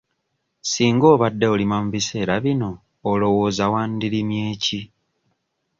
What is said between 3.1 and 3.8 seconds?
olowooza